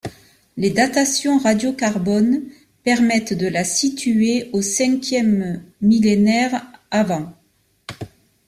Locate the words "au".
4.51-4.59